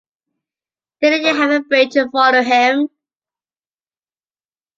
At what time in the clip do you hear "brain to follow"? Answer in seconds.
1.59-2.41